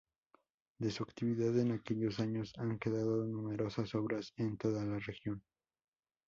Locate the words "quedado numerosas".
2.79-3.93